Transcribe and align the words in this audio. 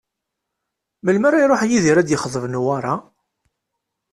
Melmi 1.03 1.25
ara 1.27 1.37
iruḥ 1.41 1.61
Yidir 1.65 1.97
ad 1.97 2.05
d-ixḍeb 2.07 2.43
Newwara? 2.47 2.93